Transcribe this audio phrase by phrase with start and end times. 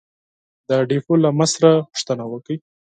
[0.67, 2.57] د ډېپو له مشره پوښتنه وکړئ!